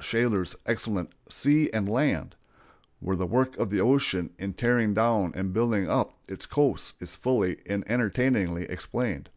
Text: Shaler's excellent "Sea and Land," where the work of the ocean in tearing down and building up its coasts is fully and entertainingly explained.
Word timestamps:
Shaler's 0.00 0.54
excellent 0.64 1.10
"Sea 1.28 1.70
and 1.72 1.88
Land," 1.88 2.36
where 3.00 3.16
the 3.16 3.26
work 3.26 3.56
of 3.56 3.68
the 3.68 3.80
ocean 3.80 4.30
in 4.38 4.52
tearing 4.52 4.94
down 4.94 5.32
and 5.34 5.52
building 5.52 5.88
up 5.90 6.16
its 6.28 6.46
coasts 6.46 6.94
is 7.00 7.16
fully 7.16 7.58
and 7.66 7.82
entertainingly 7.90 8.62
explained. 8.66 9.28